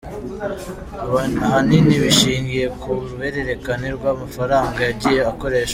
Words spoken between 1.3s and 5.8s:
Ahanini bishingiye ku ruhererekane rw’amafaranga yagiye akoreshwa.